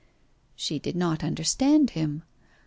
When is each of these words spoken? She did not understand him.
She 0.55 0.79
did 0.79 0.95
not 0.95 1.23
understand 1.23 1.91
him. 1.91 2.23